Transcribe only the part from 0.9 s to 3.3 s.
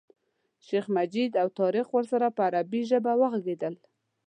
مجید او طارق ورسره په عربي ژبه